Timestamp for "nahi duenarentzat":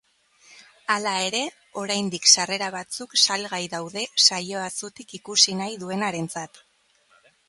5.61-6.63